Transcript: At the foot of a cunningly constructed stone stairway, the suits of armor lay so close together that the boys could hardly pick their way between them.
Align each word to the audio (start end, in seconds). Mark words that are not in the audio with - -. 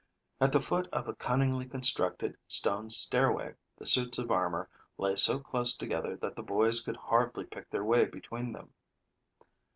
At 0.39 0.51
the 0.51 0.59
foot 0.61 0.87
of 0.91 1.07
a 1.07 1.13
cunningly 1.13 1.67
constructed 1.67 2.35
stone 2.47 2.89
stairway, 2.89 3.53
the 3.77 3.85
suits 3.85 4.17
of 4.17 4.31
armor 4.31 4.67
lay 4.97 5.15
so 5.15 5.37
close 5.39 5.75
together 5.75 6.15
that 6.17 6.35
the 6.35 6.41
boys 6.41 6.81
could 6.81 6.97
hardly 6.97 7.45
pick 7.45 7.69
their 7.69 7.85
way 7.85 8.05
between 8.05 8.51
them. 8.53 8.73